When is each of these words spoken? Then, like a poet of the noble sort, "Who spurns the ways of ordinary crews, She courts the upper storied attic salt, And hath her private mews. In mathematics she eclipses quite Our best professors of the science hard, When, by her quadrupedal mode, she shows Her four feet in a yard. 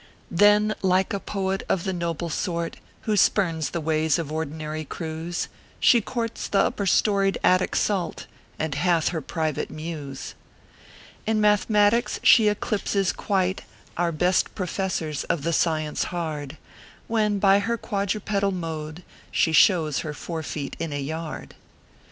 Then, 0.31 0.73
like 0.81 1.13
a 1.13 1.19
poet 1.19 1.61
of 1.69 1.83
the 1.83 1.93
noble 1.93 2.31
sort, 2.31 2.77
"Who 3.01 3.15
spurns 3.15 3.69
the 3.69 3.79
ways 3.79 4.17
of 4.17 4.31
ordinary 4.31 4.83
crews, 4.83 5.47
She 5.79 6.01
courts 6.01 6.47
the 6.47 6.57
upper 6.57 6.87
storied 6.87 7.37
attic 7.43 7.75
salt, 7.75 8.25
And 8.57 8.73
hath 8.73 9.09
her 9.09 9.21
private 9.21 9.69
mews. 9.69 10.33
In 11.27 11.39
mathematics 11.39 12.19
she 12.23 12.47
eclipses 12.47 13.13
quite 13.13 13.61
Our 13.95 14.11
best 14.11 14.55
professors 14.55 15.23
of 15.25 15.43
the 15.43 15.53
science 15.53 16.05
hard, 16.05 16.57
When, 17.05 17.37
by 17.37 17.59
her 17.59 17.77
quadrupedal 17.77 18.49
mode, 18.51 19.03
she 19.29 19.51
shows 19.53 19.99
Her 19.99 20.15
four 20.15 20.41
feet 20.41 20.75
in 20.79 20.91
a 20.91 20.99
yard. 20.99 21.53